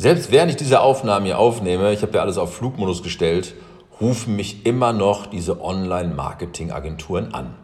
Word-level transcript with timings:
Selbst 0.00 0.32
während 0.32 0.50
ich 0.50 0.56
diese 0.56 0.80
Aufnahmen 0.80 1.26
hier 1.26 1.38
aufnehme, 1.38 1.92
ich 1.92 2.00
habe 2.00 2.14
ja 2.14 2.22
alles 2.22 2.38
auf 2.38 2.54
Flugmodus 2.54 3.02
gestellt, 3.02 3.54
rufen 4.00 4.34
mich 4.34 4.64
immer 4.64 4.94
noch 4.94 5.26
diese 5.26 5.62
Online-Marketing-Agenturen 5.62 7.34
an. 7.34 7.54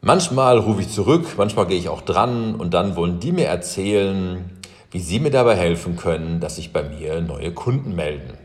Manchmal 0.00 0.58
rufe 0.58 0.80
ich 0.80 0.88
zurück, 0.88 1.34
manchmal 1.36 1.68
gehe 1.68 1.78
ich 1.78 1.88
auch 1.88 2.00
dran 2.00 2.56
und 2.56 2.74
dann 2.74 2.96
wollen 2.96 3.20
die 3.20 3.30
mir 3.30 3.46
erzählen, 3.46 4.50
wie 4.90 4.98
sie 4.98 5.20
mir 5.20 5.30
dabei 5.30 5.54
helfen 5.54 5.94
können, 5.94 6.40
dass 6.40 6.56
sich 6.56 6.72
bei 6.72 6.82
mir 6.82 7.20
neue 7.20 7.54
Kunden 7.54 7.94
melden 7.94 8.36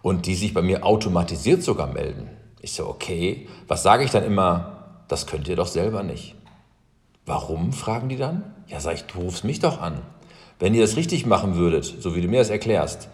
und 0.00 0.24
die 0.24 0.34
sich 0.34 0.54
bei 0.54 0.62
mir 0.62 0.86
automatisiert 0.86 1.62
sogar 1.62 1.88
melden. 1.88 2.30
Ich 2.62 2.72
so, 2.72 2.88
okay, 2.88 3.48
was 3.68 3.82
sage 3.82 4.02
ich 4.02 4.12
dann 4.12 4.24
immer? 4.24 4.94
Das 5.08 5.26
könnt 5.26 5.46
ihr 5.46 5.56
doch 5.56 5.66
selber 5.66 6.02
nicht. 6.02 6.36
Warum, 7.26 7.74
fragen 7.74 8.08
die 8.08 8.16
dann? 8.16 8.54
Ja, 8.66 8.80
sag 8.80 8.94
ich, 8.94 9.04
du 9.04 9.18
rufst 9.18 9.44
mich 9.44 9.60
doch 9.60 9.82
an. 9.82 10.00
Wenn 10.60 10.74
ihr 10.74 10.82
das 10.82 10.96
richtig 10.96 11.26
machen 11.26 11.56
würdet, 11.56 11.84
so 12.00 12.14
wie 12.14 12.20
du 12.20 12.28
mir 12.28 12.38
das 12.38 12.50
erklärst, 12.50 13.08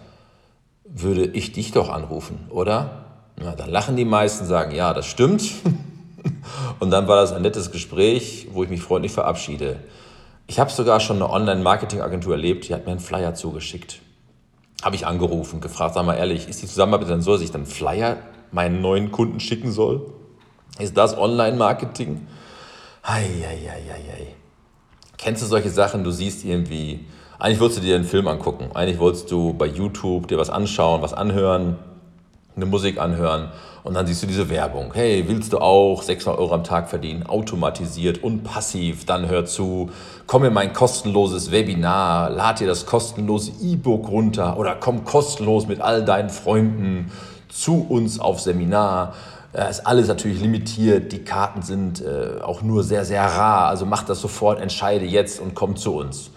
würde 0.85 1.25
ich 1.25 1.53
dich 1.53 1.73
doch 1.73 1.89
anrufen, 1.89 2.39
oder? 2.51 3.05
Na, 3.37 3.55
dann 3.55 3.71
lachen 3.71 3.97
die 3.97 4.05
meisten, 4.05 4.47
sagen, 4.47 4.75
ja, 4.75 4.93
das 4.93 5.07
stimmt. 5.07 5.45
Und 6.81 6.91
dann 6.91 7.07
war 7.07 7.17
das 7.17 7.33
ein 7.33 7.43
nettes 7.43 7.71
Gespräch, 7.71 8.49
wo 8.53 8.65
ich 8.65 8.71
mich 8.71 8.83
freundlich 8.83 9.13
verabschiede. 9.13 9.79
Ich 10.49 10.59
habe 10.59 10.71
sogar 10.71 11.01
schon 11.01 11.17
eine 11.17 11.31
Online-Marketing-Agentur 11.31 12.35
erlebt, 12.35 12.69
die 12.69 12.75
hat 12.75 12.85
mir 12.85 12.93
einen 12.93 13.01
Flyer 13.01 13.35
zugeschickt. 13.35 14.01
Habe 14.83 14.97
ich 14.97 15.07
angerufen, 15.07 15.61
gefragt, 15.61 15.95
sag 15.95 16.05
mal 16.05 16.15
ehrlich, 16.15 16.49
ist 16.49 16.63
die 16.63 16.67
Zusammenarbeit 16.67 17.11
dann 17.11 17.23
so, 17.23 17.33
dass 17.33 17.43
ich 17.43 17.51
dann 17.51 17.67
Flyer 17.67 18.19
meinen 18.53 18.81
neuen 18.81 19.13
Kunden 19.13 19.41
schicken 19.41 19.71
soll? 19.71 20.13
Ist 20.79 20.97
das 20.97 21.17
Online-Marketing? 21.17 22.27
Eieieiei. 23.03 24.35
Kennst 25.17 25.43
du 25.43 25.47
solche 25.47 25.71
Sachen, 25.71 26.05
du 26.05 26.11
siehst 26.11 26.45
irgendwie, 26.45 27.07
eigentlich 27.39 27.61
wolltest 27.61 27.81
du 27.81 27.85
dir 27.85 27.97
einen 27.97 28.05
Film 28.05 28.29
angucken, 28.29 28.71
eigentlich 28.75 28.99
wolltest 28.99 29.31
du 29.31 29.53
bei 29.53 29.67
YouTube 29.67 30.29
dir 30.29 30.39
was 30.39 30.51
anschauen, 30.51 31.03
was 31.03 31.13
anhören, 31.13 31.77
eine 32.57 32.67
Musik 32.67 32.99
anhören 32.99 33.51
und 33.87 33.95
dann 33.95 34.07
siehst 34.07 34.23
du 34.23 34.27
diese 34.27 34.49
Werbung. 34.51 34.93
Hey, 34.95 35.25
willst 35.29 35.53
du 35.53 35.59
auch 35.59 36.03
600 36.03 36.41
Euro 36.41 36.55
am 36.55 36.65
Tag 36.65 36.89
verdienen, 36.89 37.25
automatisiert 37.25 38.23
und 38.23 38.43
passiv? 38.43 39.05
Dann 39.05 39.29
hör 39.29 39.45
zu, 39.45 39.91
komm 40.27 40.45
in 40.45 40.53
mein 40.53 40.73
kostenloses 40.73 41.53
Webinar, 41.53 42.31
lad 42.31 42.59
dir 42.59 42.67
das 42.67 42.87
kostenlose 42.87 43.53
E-Book 43.63 44.09
runter 44.09 44.59
oder 44.59 44.75
komm 44.75 45.05
kostenlos 45.05 45.69
mit 45.69 45.81
all 45.81 46.05
deinen 46.05 46.31
Freunden 46.31 47.13
zu 47.49 47.87
uns 47.89 48.19
auf 48.19 48.41
Seminar. 48.41 49.15
Es 49.53 49.79
ist 49.79 49.87
alles 49.87 50.09
natürlich 50.09 50.41
limitiert, 50.41 51.13
die 51.13 51.23
Karten 51.23 51.63
sind 51.63 52.03
äh, 52.03 52.43
auch 52.43 52.63
nur 52.63 52.83
sehr, 52.83 53.05
sehr 53.05 53.25
rar. 53.25 53.69
Also 53.69 53.87
mach 53.87 54.03
das 54.03 54.21
sofort, 54.21 54.61
entscheide 54.61 55.05
jetzt 55.05 55.41
und 55.41 55.55
komm 55.55 55.77
zu 55.77 55.95
uns. 55.95 56.31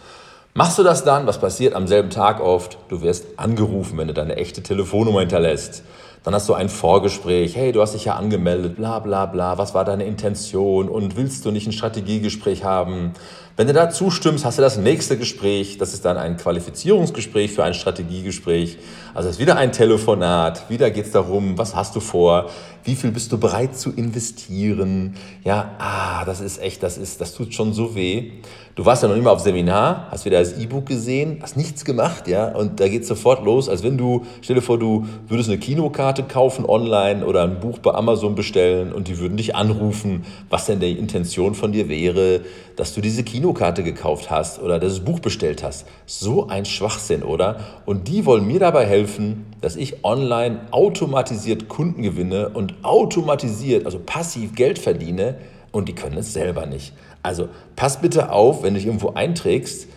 Machst 0.56 0.80
du 0.80 0.84
das 0.84 1.04
dann, 1.04 1.28
was 1.28 1.40
passiert 1.40 1.76
am 1.76 1.88
selben 1.88 2.10
Tag 2.10 2.42
oft? 2.42 2.80
Du 2.90 3.02
wirst 3.02 3.38
angerufen, 3.38 3.98
wenn 4.00 4.08
du 4.08 4.14
deine 4.16 4.36
echte 4.36 4.64
Telefonnummer 4.64 5.20
hinterlässt. 5.20 5.84
Dann 6.24 6.34
hast 6.34 6.50
du 6.50 6.54
ein 6.54 6.68
Vorgespräch, 6.68 7.56
hey, 7.56 7.72
du 7.72 7.82
hast 7.82 7.94
dich 7.94 8.06
ja 8.06 8.16
angemeldet, 8.16 8.76
bla 8.76 9.00
bla 9.00 9.26
bla, 9.26 9.58
was 9.58 9.74
war 9.74 9.86
deine 9.86 10.04
Intention 10.04 10.90
und 10.90 11.16
willst 11.16 11.46
du 11.46 11.52
nicht 11.52 11.66
ein 11.66 11.72
Strategiegespräch 11.72 12.66
haben? 12.66 13.14
Wenn 13.60 13.68
du 13.68 13.74
da 13.74 13.90
zustimmst, 13.90 14.46
hast 14.46 14.58
du 14.58 14.62
das 14.62 14.78
nächste 14.78 15.18
Gespräch, 15.18 15.78
das 15.78 15.94
ist 15.94 16.06
dann 16.06 16.16
ein 16.16 16.38
Qualifizierungsgespräch 16.38 17.52
für 17.52 17.66
ein 17.66 17.74
Strategiegespräch. 17.74 18.78
Also 19.14 19.28
es 19.28 19.36
ist 19.36 19.42
wieder 19.42 19.58
ein 19.58 19.74
Telefonat, 19.74 20.70
wieder 20.70 20.90
geht 20.92 21.08
es 21.08 21.12
darum, 21.12 21.58
was 21.58 21.76
hast 21.76 21.94
du 21.94 22.00
vor, 22.00 22.50
wie 22.86 22.96
viel 22.96 23.12
bist 23.12 23.34
du 23.34 23.38
bereit 23.38 23.78
zu 23.78 23.92
investieren. 23.92 25.16
Ja, 25.44 25.72
ah, 25.78 26.24
das 26.24 26.40
ist 26.40 26.62
echt, 26.62 26.84
das 26.84 26.98
ist, 26.98 27.20
das 27.20 27.34
tut 27.34 27.54
schon 27.54 27.74
so 27.74 27.96
weh. 27.96 28.32
Du 28.76 28.86
warst 28.86 29.04
ja 29.04 29.10
noch 29.10 29.18
immer 29.18 29.32
auf 29.32 29.42
Seminar, 29.42 30.08
hast 30.10 30.24
wieder 30.24 30.40
das 30.40 30.58
E-Book 30.58 30.86
gesehen, 30.86 31.40
hast 31.42 31.58
nichts 31.58 31.84
gemacht, 31.84 32.30
ja, 32.30 32.56
und 32.56 32.80
da 32.80 32.88
geht 32.88 33.02
es 33.02 33.10
sofort 33.10 33.44
los, 33.44 33.68
als 33.68 33.84
wenn 33.84 33.98
du, 33.98 34.26
stell 34.42 34.56
dir 34.56 34.62
vor, 34.62 34.80
du 34.80 35.06
würdest 35.28 35.50
eine 35.50 35.58
Kinokarte 35.58 36.09
kaufen 36.14 36.66
online 36.66 37.26
oder 37.26 37.44
ein 37.44 37.60
Buch 37.60 37.80
bei 37.80 37.94
Amazon 37.94 38.36
bestellen 38.36 38.92
und 38.92 39.08
die 39.08 39.20
würden 39.20 39.38
dich 39.38 39.56
anrufen, 39.56 40.26
was 40.50 40.66
denn 40.66 40.80
die 40.80 40.92
Intention 40.92 41.56
von 41.56 41.72
dir 41.72 41.90
wäre, 41.90 42.42
dass 42.76 42.94
du 42.94 43.02
diese 43.02 43.24
Kinokarte 43.24 43.84
gekauft 43.84 44.30
hast 44.30 44.62
oder 44.62 44.80
das 44.80 45.02
Buch 45.02 45.20
bestellt 45.20 45.64
hast. 45.64 45.88
So 46.06 46.48
ein 46.48 46.66
Schwachsinn, 46.66 47.24
oder? 47.24 47.60
Und 47.86 48.08
die 48.08 48.26
wollen 48.26 48.46
mir 48.48 48.60
dabei 48.60 48.86
helfen, 48.86 49.46
dass 49.62 49.76
ich 49.76 50.04
online 50.04 50.62
automatisiert 50.72 51.70
Kunden 51.70 52.02
gewinne 52.02 52.50
und 52.50 52.76
automatisiert, 52.84 53.86
also 53.86 54.00
passiv 54.00 54.56
Geld 54.56 54.80
verdiene 54.80 55.36
und 55.72 55.88
die 55.88 55.96
können 55.96 56.18
es 56.18 56.34
selber 56.34 56.66
nicht. 56.66 56.94
Also 57.24 57.50
pass 57.76 58.02
bitte 58.02 58.32
auf, 58.32 58.64
wenn 58.64 58.74
du 58.74 58.80
dich 58.80 58.88
irgendwo 58.88 59.10
einträgst, 59.14 59.88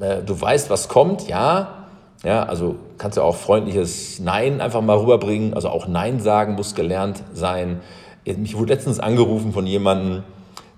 äh, 0.00 0.22
du 0.22 0.40
weißt, 0.40 0.70
was 0.70 0.88
kommt, 0.88 1.28
ja, 1.28 1.79
ja, 2.22 2.42
also 2.42 2.76
kannst 2.98 3.16
du 3.16 3.22
auch 3.22 3.36
freundliches 3.36 4.20
Nein 4.20 4.60
einfach 4.60 4.82
mal 4.82 4.98
rüberbringen, 4.98 5.54
also 5.54 5.70
auch 5.70 5.88
Nein 5.88 6.20
sagen 6.20 6.54
muss 6.54 6.74
gelernt 6.74 7.22
sein. 7.32 7.80
Mich 8.26 8.54
wurde 8.56 8.74
letztens 8.74 9.00
angerufen 9.00 9.52
von 9.52 9.66
jemandem, 9.66 10.22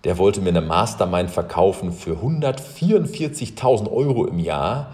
der 0.05 0.19
wollte 0.19 0.41
mir 0.41 0.51
eine 0.51 0.61
Mastermind 0.61 1.31
verkaufen 1.31 1.93
für 1.93 2.19
144.000 2.19 3.91
Euro 3.91 4.27
im 4.27 4.39
Jahr. 4.39 4.93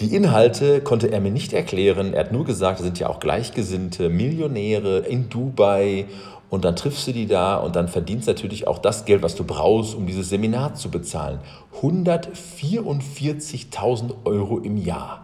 Die 0.00 0.12
Inhalte 0.14 0.80
konnte 0.80 1.12
er 1.12 1.20
mir 1.20 1.30
nicht 1.30 1.52
erklären. 1.52 2.14
Er 2.14 2.24
hat 2.24 2.32
nur 2.32 2.44
gesagt, 2.44 2.80
es 2.80 2.84
sind 2.84 2.98
ja 2.98 3.08
auch 3.08 3.20
Gleichgesinnte, 3.20 4.08
Millionäre 4.08 4.98
in 4.98 5.28
Dubai 5.28 6.06
und 6.50 6.64
dann 6.64 6.74
triffst 6.74 7.06
du 7.06 7.12
die 7.12 7.26
da 7.26 7.54
und 7.56 7.76
dann 7.76 7.86
verdienst 7.86 8.26
natürlich 8.26 8.66
auch 8.66 8.78
das 8.78 9.04
Geld, 9.04 9.22
was 9.22 9.36
du 9.36 9.44
brauchst, 9.44 9.94
um 9.94 10.06
dieses 10.06 10.28
Seminar 10.28 10.74
zu 10.74 10.90
bezahlen. 10.90 11.38
144.000 11.80 14.10
Euro 14.24 14.58
im 14.58 14.76
Jahr. 14.76 15.20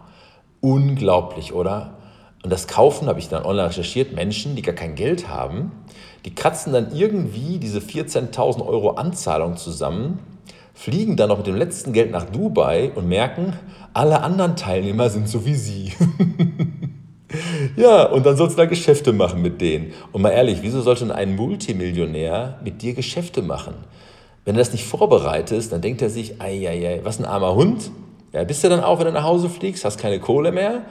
Unglaublich, 0.61 1.53
oder? 1.53 1.97
Und 2.43 2.51
das 2.51 2.67
kaufen, 2.67 3.07
habe 3.07 3.19
ich 3.19 3.29
dann 3.29 3.43
online 3.43 3.69
recherchiert, 3.69 4.13
Menschen, 4.13 4.55
die 4.55 4.61
gar 4.61 4.73
kein 4.73 4.95
Geld 4.95 5.27
haben, 5.27 5.71
die 6.25 6.33
kratzen 6.33 6.73
dann 6.73 6.95
irgendwie 6.95 7.59
diese 7.59 7.79
14.000 7.79 8.65
Euro 8.65 8.91
Anzahlung 8.91 9.57
zusammen, 9.57 10.19
fliegen 10.73 11.17
dann 11.17 11.29
noch 11.29 11.37
mit 11.37 11.47
dem 11.47 11.55
letzten 11.55 11.93
Geld 11.93 12.11
nach 12.11 12.25
Dubai 12.25 12.91
und 12.95 13.07
merken, 13.07 13.53
alle 13.93 14.23
anderen 14.23 14.55
Teilnehmer 14.55 15.09
sind 15.09 15.27
so 15.27 15.45
wie 15.45 15.55
sie. 15.55 15.93
Ja, 17.75 18.05
und 18.07 18.25
dann 18.25 18.35
sollst 18.35 18.57
du 18.57 18.61
da 18.61 18.65
Geschäfte 18.65 19.13
machen 19.13 19.41
mit 19.41 19.61
denen. 19.61 19.93
Und 20.11 20.21
mal 20.21 20.31
ehrlich, 20.31 20.59
wieso 20.61 20.81
sollte 20.81 21.05
denn 21.05 21.11
ein 21.11 21.35
Multimillionär 21.35 22.59
mit 22.63 22.81
dir 22.81 22.93
Geschäfte 22.93 23.41
machen? 23.41 23.73
Wenn 24.43 24.55
du 24.55 24.59
das 24.59 24.71
nicht 24.71 24.85
vorbereitest, 24.85 25.71
dann 25.71 25.81
denkt 25.81 26.01
er 26.01 26.09
sich, 26.09 26.41
ei, 26.41 26.99
was 27.03 27.19
ein 27.19 27.25
armer 27.25 27.55
Hund. 27.55 27.91
Ja, 28.33 28.43
bist 28.45 28.63
du 28.63 28.69
dann 28.69 28.83
auch, 28.83 28.99
wenn 28.99 29.05
du 29.05 29.11
nach 29.11 29.23
Hause 29.23 29.49
fliegst, 29.49 29.83
hast 29.83 29.97
keine 29.97 30.19
Kohle 30.19 30.51
mehr, 30.51 30.83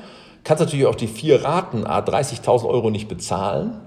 kannst 0.45 0.61
natürlich 0.61 0.87
auch 0.87 0.95
die 0.95 1.07
vier 1.07 1.45
Raten, 1.45 1.85
30.000 1.85 2.69
Euro 2.69 2.91
nicht 2.91 3.09
bezahlen. 3.09 3.81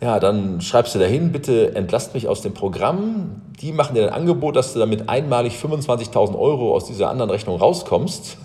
Ja, 0.00 0.20
dann 0.20 0.60
schreibst 0.60 0.94
du 0.94 0.98
dahin, 0.98 1.32
bitte 1.32 1.74
entlasst 1.74 2.14
mich 2.14 2.28
aus 2.28 2.40
dem 2.42 2.54
Programm. 2.54 3.42
Die 3.60 3.72
machen 3.72 3.94
dir 3.94 4.04
ein 4.04 4.12
Angebot, 4.12 4.54
dass 4.54 4.72
du 4.72 4.78
damit 4.78 5.08
einmalig 5.08 5.54
25.000 5.54 6.38
Euro 6.38 6.74
aus 6.74 6.86
dieser 6.86 7.10
anderen 7.10 7.30
Rechnung 7.30 7.56
rauskommst. 7.56 8.36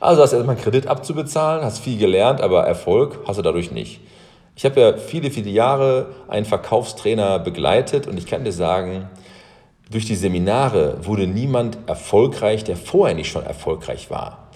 Also 0.00 0.22
hast 0.22 0.32
du 0.32 0.36
erstmal 0.36 0.56
einen 0.56 0.64
Kredit 0.64 0.86
abzubezahlen, 0.86 1.64
hast 1.64 1.80
viel 1.80 1.98
gelernt, 1.98 2.40
aber 2.40 2.64
Erfolg 2.64 3.18
hast 3.26 3.38
du 3.38 3.42
dadurch 3.42 3.72
nicht. 3.72 4.00
Ich 4.56 4.64
habe 4.64 4.80
ja 4.80 4.96
viele, 4.96 5.32
viele 5.32 5.50
Jahre 5.50 6.06
einen 6.28 6.46
Verkaufstrainer 6.46 7.40
begleitet 7.40 8.06
und 8.06 8.16
ich 8.18 8.26
kann 8.26 8.44
dir 8.44 8.52
sagen, 8.52 9.08
durch 9.90 10.06
die 10.06 10.14
Seminare 10.14 10.98
wurde 11.02 11.26
niemand 11.26 11.78
erfolgreich, 11.86 12.64
der 12.64 12.76
vorher 12.76 13.14
nicht 13.14 13.30
schon 13.30 13.44
erfolgreich 13.44 14.10
war. 14.10 14.48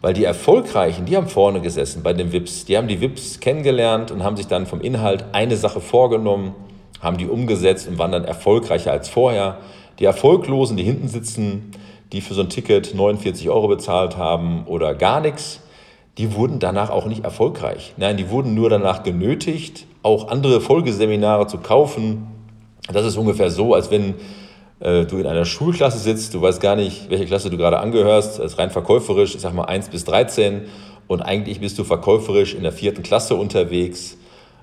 Weil 0.00 0.14
die 0.14 0.24
Erfolgreichen, 0.24 1.06
die 1.06 1.16
haben 1.16 1.28
vorne 1.28 1.60
gesessen 1.60 2.02
bei 2.02 2.12
den 2.12 2.32
VIPs, 2.32 2.66
die 2.66 2.76
haben 2.76 2.86
die 2.86 3.00
VIPs 3.00 3.40
kennengelernt 3.40 4.10
und 4.10 4.22
haben 4.22 4.36
sich 4.36 4.46
dann 4.46 4.66
vom 4.66 4.80
Inhalt 4.80 5.24
eine 5.32 5.56
Sache 5.56 5.80
vorgenommen, 5.80 6.54
haben 7.00 7.16
die 7.16 7.26
umgesetzt 7.26 7.88
und 7.88 7.98
waren 7.98 8.12
dann 8.12 8.24
erfolgreicher 8.24 8.92
als 8.92 9.08
vorher. 9.08 9.58
Die 9.98 10.04
Erfolglosen, 10.04 10.76
die 10.76 10.84
hinten 10.84 11.08
sitzen, 11.08 11.72
die 12.12 12.20
für 12.20 12.34
so 12.34 12.42
ein 12.42 12.50
Ticket 12.50 12.94
49 12.94 13.50
Euro 13.50 13.68
bezahlt 13.68 14.16
haben 14.16 14.64
oder 14.66 14.94
gar 14.94 15.20
nichts, 15.20 15.60
die 16.18 16.34
wurden 16.34 16.58
danach 16.58 16.90
auch 16.90 17.06
nicht 17.06 17.24
erfolgreich. 17.24 17.94
Nein, 17.96 18.16
die 18.16 18.30
wurden 18.30 18.54
nur 18.54 18.70
danach 18.70 19.02
genötigt, 19.02 19.86
auch 20.02 20.28
andere 20.28 20.60
Folgeseminare 20.60 21.46
zu 21.46 21.58
kaufen. 21.58 22.26
Das 22.90 23.04
ist 23.04 23.16
ungefähr 23.16 23.50
so, 23.50 23.74
als 23.74 23.90
wenn 23.90 24.14
du 24.78 25.16
in 25.16 25.26
einer 25.26 25.46
Schulklasse 25.46 25.98
sitzt, 25.98 26.34
du 26.34 26.42
weißt 26.42 26.60
gar 26.60 26.76
nicht, 26.76 27.08
welche 27.08 27.24
Klasse 27.24 27.48
du 27.48 27.56
gerade 27.56 27.78
angehörst, 27.78 28.38
das 28.38 28.52
ist 28.52 28.58
rein 28.58 28.70
verkäuferisch, 28.70 29.34
ich 29.34 29.40
sag 29.40 29.54
mal 29.54 29.64
1 29.64 29.88
bis 29.88 30.04
13 30.04 30.62
und 31.06 31.22
eigentlich 31.22 31.60
bist 31.60 31.78
du 31.78 31.84
verkäuferisch 31.84 32.54
in 32.54 32.62
der 32.62 32.72
vierten 32.72 33.02
Klasse 33.02 33.36
unterwegs 33.36 34.18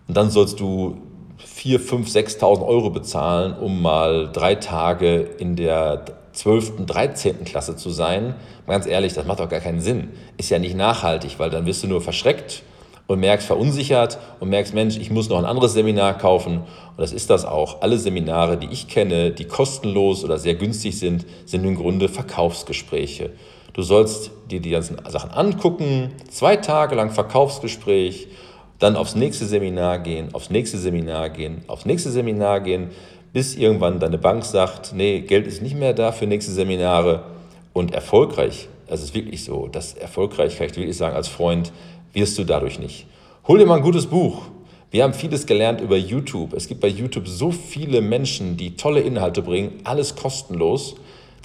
und 0.07 0.15
dann 0.15 0.29
sollst 0.29 0.59
du 0.59 0.97
4, 1.37 1.79
5, 1.79 2.07
6.000 2.09 2.65
Euro 2.65 2.89
bezahlen, 2.89 3.53
um 3.57 3.81
mal 3.81 4.29
drei 4.31 4.55
Tage 4.55 5.21
in 5.39 5.55
der 5.55 6.05
12., 6.33 6.85
13. 6.85 7.43
Klasse 7.45 7.75
zu 7.75 7.89
sein, 7.89 8.35
ganz 8.67 8.85
ehrlich, 8.85 9.13
das 9.13 9.25
macht 9.25 9.39
doch 9.39 9.49
gar 9.49 9.59
keinen 9.59 9.81
Sinn. 9.81 10.09
Ist 10.37 10.49
ja 10.49 10.59
nicht 10.59 10.75
nachhaltig, 10.75 11.35
weil 11.37 11.49
dann 11.49 11.65
wirst 11.65 11.83
du 11.83 11.87
nur 11.87 12.01
verschreckt 12.01 12.63
und 13.07 13.19
merkst 13.19 13.47
verunsichert 13.47 14.17
und 14.39 14.49
merkst, 14.49 14.73
Mensch, 14.73 14.97
ich 14.97 15.11
muss 15.11 15.29
noch 15.29 15.37
ein 15.37 15.45
anderes 15.45 15.73
Seminar 15.73 16.17
kaufen. 16.17 16.57
Und 16.57 16.99
das 16.99 17.11
ist 17.11 17.29
das 17.29 17.45
auch. 17.45 17.81
Alle 17.81 17.97
Seminare, 17.97 18.57
die 18.57 18.67
ich 18.71 18.87
kenne, 18.87 19.31
die 19.31 19.45
kostenlos 19.45 20.23
oder 20.23 20.37
sehr 20.37 20.55
günstig 20.55 20.97
sind, 20.97 21.25
sind 21.45 21.65
im 21.65 21.75
Grunde 21.75 22.07
Verkaufsgespräche. 22.07 23.31
Du 23.73 23.81
sollst 23.81 24.31
dir 24.51 24.61
die 24.61 24.69
ganzen 24.69 24.97
Sachen 25.09 25.31
angucken, 25.31 26.11
zwei 26.29 26.57
Tage 26.57 26.95
lang 26.95 27.09
Verkaufsgespräch, 27.09 28.27
dann 28.79 28.95
aufs 28.95 29.15
nächste 29.15 29.45
Seminar 29.45 29.99
gehen, 29.99 30.33
aufs 30.33 30.49
nächste 30.49 30.77
Seminar 30.77 31.29
gehen, 31.29 31.63
aufs 31.67 31.85
nächste 31.85 32.11
Seminar 32.11 32.61
gehen, 32.61 32.91
bis 33.31 33.55
irgendwann 33.55 33.99
deine 33.99 34.19
Bank 34.19 34.45
sagt, 34.45 34.93
nee, 34.93 35.21
Geld 35.21 35.47
ist 35.47 35.61
nicht 35.61 35.75
mehr 35.75 35.93
da 35.93 36.11
für 36.11 36.27
nächste 36.27 36.51
Seminare 36.51 37.23
und 37.73 37.93
erfolgreich, 37.93 38.67
das 38.87 39.01
ist 39.01 39.15
wirklich 39.15 39.43
so, 39.43 39.67
das 39.67 39.93
erfolgreich, 39.93 40.57
kann 40.57 40.67
ich 40.67 40.75
wirklich 40.75 40.97
sagen, 40.97 41.15
als 41.15 41.27
Freund 41.27 41.71
wirst 42.13 42.37
du 42.37 42.43
dadurch 42.43 42.79
nicht. 42.79 43.07
Hol 43.47 43.59
dir 43.59 43.65
mal 43.65 43.77
ein 43.77 43.83
gutes 43.83 44.07
Buch. 44.07 44.43
Wir 44.91 45.03
haben 45.03 45.13
vieles 45.13 45.45
gelernt 45.45 45.81
über 45.81 45.97
YouTube. 45.97 46.53
Es 46.53 46.67
gibt 46.67 46.79
bei 46.79 46.87
YouTube 46.87 47.27
so 47.27 47.51
viele 47.51 48.01
Menschen, 48.01 48.57
die 48.57 48.75
tolle 48.75 49.01
Inhalte 49.01 49.41
bringen, 49.41 49.81
alles 49.83 50.15
kostenlos. 50.15 50.95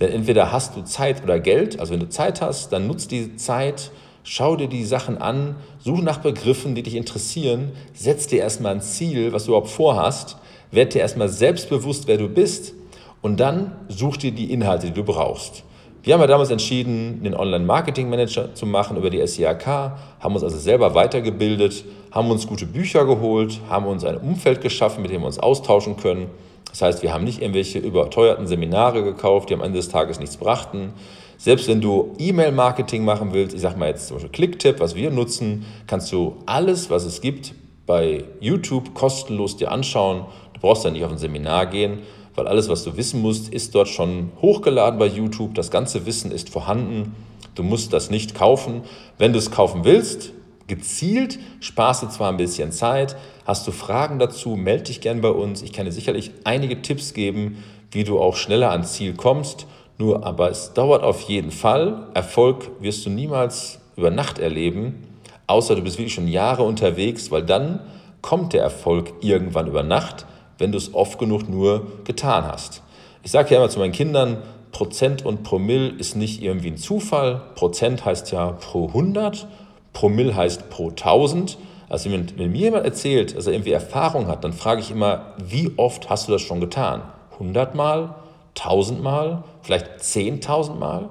Denn 0.00 0.12
entweder 0.12 0.52
hast 0.52 0.76
du 0.76 0.82
Zeit 0.82 1.22
oder 1.24 1.40
Geld. 1.40 1.80
Also 1.80 1.92
wenn 1.92 2.00
du 2.00 2.08
Zeit 2.08 2.40
hast, 2.40 2.72
dann 2.72 2.86
nutzt 2.86 3.10
die 3.10 3.36
Zeit, 3.36 3.90
schau 4.22 4.54
dir 4.54 4.68
die 4.68 4.84
Sachen 4.84 5.18
an, 5.18 5.56
such 5.80 6.02
nach 6.02 6.18
Begriffen, 6.18 6.74
die 6.74 6.82
dich 6.82 6.94
interessieren, 6.94 7.72
setz 7.94 8.26
dir 8.26 8.40
erstmal 8.40 8.74
ein 8.74 8.82
Ziel, 8.82 9.32
was 9.32 9.44
du 9.44 9.52
überhaupt 9.52 9.70
vorhast, 9.70 10.36
werd 10.70 10.94
dir 10.94 11.00
erstmal 11.00 11.30
selbstbewusst, 11.30 12.06
wer 12.06 12.18
du 12.18 12.28
bist 12.28 12.74
und 13.22 13.40
dann 13.40 13.72
such 13.88 14.18
dir 14.18 14.32
die 14.32 14.52
Inhalte, 14.52 14.88
die 14.88 14.92
du 14.92 15.04
brauchst. 15.04 15.64
Wir 16.08 16.14
haben 16.14 16.22
ja 16.22 16.26
damals 16.26 16.48
entschieden, 16.48 17.22
den 17.22 17.34
Online-Marketing-Manager 17.34 18.54
zu 18.54 18.64
machen 18.64 18.96
über 18.96 19.10
die 19.10 19.26
SIAK, 19.26 19.66
haben 19.66 20.34
uns 20.34 20.42
also 20.42 20.56
selber 20.56 20.94
weitergebildet, 20.94 21.84
haben 22.12 22.30
uns 22.30 22.46
gute 22.46 22.64
Bücher 22.64 23.04
geholt, 23.04 23.60
haben 23.68 23.84
uns 23.84 24.06
ein 24.06 24.16
Umfeld 24.16 24.62
geschaffen, 24.62 25.02
mit 25.02 25.10
dem 25.10 25.20
wir 25.20 25.26
uns 25.26 25.38
austauschen 25.38 25.98
können 25.98 26.30
das 26.70 26.82
heißt, 26.82 27.02
wir 27.02 27.12
haben 27.12 27.24
nicht 27.24 27.40
irgendwelche 27.40 27.78
überteuerten 27.78 28.46
Seminare 28.46 29.02
gekauft, 29.02 29.50
die 29.50 29.54
am 29.54 29.62
Ende 29.62 29.78
des 29.78 29.88
Tages 29.88 30.20
nichts 30.20 30.36
brachten. 30.36 30.92
Selbst 31.36 31.68
wenn 31.68 31.80
du 31.80 32.14
E-Mail-Marketing 32.18 33.04
machen 33.04 33.32
willst, 33.32 33.54
ich 33.54 33.60
sage 33.60 33.78
mal 33.78 33.88
jetzt 33.88 34.08
zum 34.08 34.16
Beispiel 34.16 34.32
Clicktip, 34.32 34.80
was 34.80 34.94
wir 34.94 35.10
nutzen, 35.10 35.64
kannst 35.86 36.12
du 36.12 36.36
alles, 36.46 36.90
was 36.90 37.04
es 37.04 37.20
gibt, 37.20 37.54
bei 37.86 38.24
YouTube 38.40 38.92
kostenlos 38.94 39.56
dir 39.56 39.70
anschauen. 39.70 40.26
Du 40.52 40.60
brauchst 40.60 40.84
dann 40.84 40.92
nicht 40.92 41.04
auf 41.04 41.12
ein 41.12 41.18
Seminar 41.18 41.66
gehen, 41.66 42.00
weil 42.38 42.46
alles, 42.46 42.68
was 42.68 42.84
du 42.84 42.96
wissen 42.96 43.20
musst, 43.20 43.52
ist 43.52 43.74
dort 43.74 43.88
schon 43.88 44.30
hochgeladen 44.40 44.98
bei 44.98 45.06
YouTube. 45.06 45.54
Das 45.54 45.72
ganze 45.72 46.06
Wissen 46.06 46.30
ist 46.30 46.48
vorhanden. 46.48 47.16
Du 47.56 47.64
musst 47.64 47.92
das 47.92 48.10
nicht 48.10 48.36
kaufen. 48.36 48.82
Wenn 49.18 49.32
du 49.32 49.38
es 49.40 49.50
kaufen 49.50 49.84
willst, 49.84 50.32
gezielt, 50.68 51.40
sparst 51.58 52.04
du 52.04 52.06
zwar 52.06 52.30
ein 52.30 52.36
bisschen 52.36 52.70
Zeit, 52.70 53.16
hast 53.44 53.66
du 53.66 53.72
Fragen 53.72 54.20
dazu, 54.20 54.50
melde 54.50 54.84
dich 54.84 55.00
gern 55.00 55.20
bei 55.20 55.30
uns. 55.30 55.62
Ich 55.62 55.72
kann 55.72 55.86
dir 55.86 55.92
sicherlich 55.92 56.30
einige 56.44 56.80
Tipps 56.80 57.12
geben, 57.12 57.64
wie 57.90 58.04
du 58.04 58.20
auch 58.20 58.36
schneller 58.36 58.70
ans 58.70 58.92
Ziel 58.92 59.14
kommst. 59.14 59.66
Nur 59.98 60.24
aber 60.24 60.48
es 60.50 60.74
dauert 60.74 61.02
auf 61.02 61.22
jeden 61.22 61.50
Fall. 61.50 62.06
Erfolg 62.14 62.70
wirst 62.78 63.04
du 63.04 63.10
niemals 63.10 63.80
über 63.96 64.10
Nacht 64.12 64.38
erleben, 64.38 65.08
außer 65.48 65.74
du 65.74 65.82
bist 65.82 65.98
wirklich 65.98 66.14
schon 66.14 66.28
Jahre 66.28 66.62
unterwegs, 66.62 67.32
weil 67.32 67.42
dann 67.42 67.80
kommt 68.22 68.52
der 68.52 68.62
Erfolg 68.62 69.12
irgendwann 69.22 69.66
über 69.66 69.82
Nacht, 69.82 70.26
wenn 70.58 70.72
du 70.72 70.78
es 70.78 70.94
oft 70.94 71.18
genug 71.18 71.48
nur 71.48 71.86
getan 72.04 72.44
hast. 72.44 72.82
Ich 73.22 73.30
sage 73.30 73.54
ja 73.54 73.58
immer 73.58 73.70
zu 73.70 73.78
meinen 73.78 73.92
Kindern, 73.92 74.38
Prozent 74.72 75.24
und 75.24 75.44
Promille 75.44 75.88
ist 75.88 76.14
nicht 76.14 76.42
irgendwie 76.42 76.68
ein 76.68 76.76
Zufall. 76.76 77.40
Prozent 77.54 78.04
heißt 78.04 78.32
ja 78.32 78.52
pro 78.52 78.88
100 78.88 79.46
Promille 79.92 80.36
heißt 80.36 80.70
pro 80.70 80.90
1000. 80.90 81.58
Also 81.88 82.12
wenn, 82.12 82.38
wenn 82.38 82.52
mir 82.52 82.58
jemand 82.58 82.84
erzählt, 82.84 83.36
dass 83.36 83.46
er 83.46 83.52
irgendwie 83.52 83.72
Erfahrung 83.72 84.28
hat, 84.28 84.44
dann 84.44 84.52
frage 84.52 84.80
ich 84.80 84.90
immer, 84.90 85.34
wie 85.44 85.72
oft 85.76 86.08
hast 86.10 86.28
du 86.28 86.32
das 86.32 86.42
schon 86.42 86.60
getan? 86.60 87.02
100 87.32 87.74
Mal? 87.74 88.14
1000 88.56 89.02
Mal? 89.02 89.42
Vielleicht 89.62 89.86
10.000 90.00 90.74
Mal? 90.74 91.08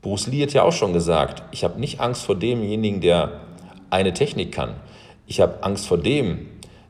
Bruce 0.00 0.26
Lee 0.28 0.42
hat 0.42 0.52
ja 0.54 0.62
auch 0.62 0.72
schon 0.72 0.92
gesagt, 0.92 1.42
ich 1.50 1.64
habe 1.64 1.80
nicht 1.80 2.00
Angst 2.00 2.22
vor 2.22 2.34
demjenigen, 2.34 3.00
der 3.00 3.40
eine 3.90 4.14
Technik 4.14 4.52
kann. 4.52 4.74
Ich 5.26 5.40
habe 5.40 5.62
Angst 5.62 5.86
vor 5.86 5.98
dem, 5.98 6.46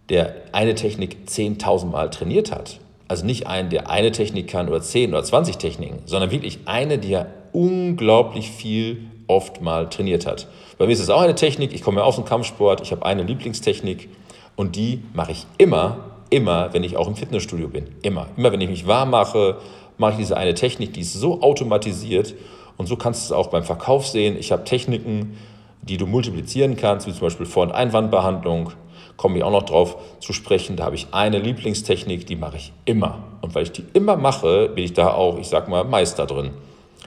der 0.08 0.34
eine 0.52 0.74
Technik 0.74 1.18
10.000 1.26 1.86
Mal 1.86 2.10
trainiert 2.10 2.52
hat. 2.52 2.80
Also 3.08 3.24
nicht 3.26 3.46
einen, 3.46 3.70
der 3.70 3.90
eine 3.90 4.12
Technik 4.12 4.48
kann 4.48 4.68
oder 4.68 4.80
10 4.80 5.10
oder 5.10 5.22
20 5.22 5.58
Techniken, 5.58 6.00
sondern 6.06 6.30
wirklich 6.30 6.60
eine, 6.66 6.98
die 6.98 7.12
er 7.12 7.26
unglaublich 7.52 8.50
viel 8.50 9.10
oft 9.26 9.60
mal 9.60 9.88
trainiert 9.88 10.26
hat. 10.26 10.48
Bei 10.78 10.86
mir 10.86 10.92
ist 10.92 11.00
es 11.00 11.10
auch 11.10 11.20
eine 11.20 11.34
Technik, 11.34 11.72
ich 11.72 11.82
komme 11.82 12.00
ja 12.00 12.04
aus 12.04 12.16
dem 12.16 12.24
Kampfsport, 12.24 12.80
ich 12.80 12.92
habe 12.92 13.04
eine 13.04 13.22
Lieblingstechnik 13.22 14.08
und 14.56 14.76
die 14.76 15.02
mache 15.14 15.32
ich 15.32 15.46
immer, 15.58 15.98
immer, 16.30 16.72
wenn 16.74 16.82
ich 16.82 16.96
auch 16.96 17.06
im 17.06 17.16
Fitnessstudio 17.16 17.68
bin. 17.68 17.86
Immer. 18.02 18.26
Immer, 18.36 18.52
wenn 18.52 18.60
ich 18.60 18.68
mich 18.68 18.86
warm 18.86 19.10
mache, 19.10 19.58
mache 19.98 20.12
ich 20.12 20.18
diese 20.18 20.36
eine 20.36 20.54
Technik, 20.54 20.92
die 20.94 21.00
ist 21.00 21.14
so 21.14 21.40
automatisiert 21.42 22.34
und 22.76 22.86
so 22.86 22.96
kannst 22.96 23.22
du 23.22 23.32
es 23.34 23.38
auch 23.38 23.48
beim 23.48 23.64
Verkauf 23.64 24.06
sehen. 24.06 24.36
Ich 24.38 24.50
habe 24.50 24.64
Techniken, 24.64 25.38
die 25.82 25.96
du 25.96 26.06
multiplizieren 26.06 26.76
kannst, 26.76 27.06
wie 27.06 27.12
zum 27.12 27.20
Beispiel 27.20 27.46
Vor- 27.46 27.64
und 27.64 27.72
Einwandbehandlung, 27.72 28.72
komme 29.16 29.38
ich 29.38 29.44
auch 29.44 29.50
noch 29.50 29.62
drauf 29.62 29.96
zu 30.20 30.32
sprechen. 30.32 30.76
Da 30.76 30.84
habe 30.84 30.96
ich 30.96 31.08
eine 31.12 31.38
Lieblingstechnik, 31.38 32.26
die 32.26 32.36
mache 32.36 32.56
ich 32.56 32.72
immer. 32.84 33.24
Und 33.40 33.54
weil 33.54 33.64
ich 33.64 33.72
die 33.72 33.84
immer 33.92 34.16
mache, 34.16 34.68
bin 34.68 34.84
ich 34.84 34.92
da 34.92 35.12
auch, 35.12 35.38
ich 35.38 35.48
sag 35.48 35.68
mal, 35.68 35.84
Meister 35.84 36.26
drin. 36.26 36.50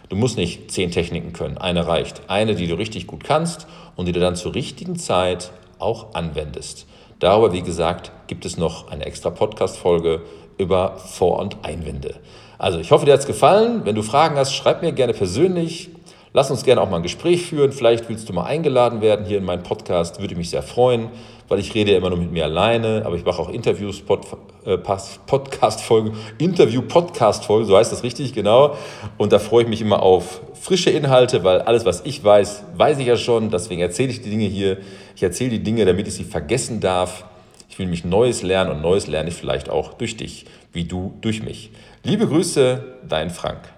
Du 0.10 0.16
musst 0.16 0.38
nicht 0.38 0.72
zehn 0.72 0.90
Techniken 0.92 1.34
können, 1.34 1.58
eine 1.58 1.88
reicht. 1.88 2.22
Eine, 2.28 2.56
die 2.56 2.68
du 2.68 2.76
richtig 2.76 3.08
gut 3.08 3.24
kannst 3.24 3.68
und 3.96 4.08
die 4.08 4.14
du 4.14 4.20
dann 4.20 4.36
zur 4.36 4.56
richtigen 4.56 4.98
Zeit 4.98 5.52
auch 5.80 6.14
anwendest. 6.14 6.88
Darüber, 7.20 7.52
wie 7.52 7.62
gesagt, 7.62 8.12
gibt 8.28 8.46
es 8.46 8.58
noch 8.58 8.90
eine 8.90 9.06
extra 9.06 9.32
Podcast-Folge 9.32 10.22
über 10.58 10.98
Vor- 10.98 11.40
und 11.40 11.58
Einwände. 11.64 12.16
Also, 12.58 12.80
ich 12.80 12.92
hoffe, 12.92 13.06
dir 13.06 13.14
hat 13.14 13.20
es 13.20 13.28
gefallen. 13.28 13.82
Wenn 13.84 13.96
du 13.96 14.02
Fragen 14.02 14.38
hast, 14.38 14.54
schreib 14.54 14.82
mir 14.82 14.92
gerne 14.92 15.14
persönlich. 15.14 15.90
Lass 16.34 16.52
uns 16.52 16.64
gerne 16.64 16.82
auch 16.82 16.90
mal 16.90 16.98
ein 16.98 17.04
Gespräch 17.04 17.44
führen. 17.44 17.72
Vielleicht 17.72 18.10
willst 18.10 18.30
du 18.30 18.34
mal 18.34 18.44
eingeladen 18.44 19.02
werden 19.02 19.26
hier 19.26 19.40
in 19.40 19.44
meinen 19.46 19.64
Podcast. 19.64 20.22
Würde 20.22 20.36
mich 20.36 20.50
sehr 20.50 20.64
freuen, 20.64 21.10
weil 21.48 21.60
ich 21.60 21.74
rede 21.74 21.92
ja 21.92 21.98
immer 21.98 22.10
nur 22.10 22.20
mit 22.20 22.32
mir 22.32 22.46
alleine, 22.46 23.04
aber 23.06 23.16
ich 23.16 23.26
mache 23.26 23.42
auch 23.42 23.50
Interviews, 23.50 24.02
Pod, 24.02 24.26
äh, 24.66 24.78
Podcast-Folgen, 24.78 26.14
Interview-Podcast-Folgen, 26.38 27.66
so 27.66 27.78
heißt 27.78 27.92
das 27.92 28.04
richtig, 28.04 28.34
genau. 28.34 28.76
Und 29.18 29.32
da 29.32 29.40
freue 29.40 29.64
ich 29.64 29.70
mich 29.70 29.82
immer 29.82 30.02
auf 30.02 30.42
frische 30.62 30.90
Inhalte, 30.90 31.44
weil 31.44 31.62
alles, 31.62 31.86
was 31.86 32.02
ich 32.06 32.24
weiß, 32.24 32.66
weiß 32.76 33.00
ich 33.00 33.08
ja 33.08 33.16
schon. 33.16 33.50
Deswegen 33.50 33.82
erzähle 33.82 34.10
ich 34.10 34.22
die 34.22 34.30
Dinge 34.30 34.46
hier. 34.46 34.78
Ich 35.16 35.24
erzähle 35.24 35.52
die 35.52 35.64
Dinge, 35.64 35.86
damit 35.86 36.08
ich 36.08 36.16
sie 36.16 36.26
vergessen 36.26 36.82
darf. 36.82 37.26
Ich 37.70 37.80
will 37.80 37.88
mich 37.88 38.04
Neues 38.04 38.44
lernen 38.44 38.72
und 38.72 38.82
Neues 38.82 39.08
lerne 39.08 39.30
ich 39.30 39.36
vielleicht 39.36 39.70
auch 39.70 39.94
durch 39.94 40.18
dich, 40.18 40.46
wie 40.74 40.84
du 40.84 41.14
durch 41.22 41.44
mich. 41.44 41.72
Liebe 42.04 42.28
Grüße, 42.28 42.84
dein 43.08 43.30
Frank. 43.30 43.77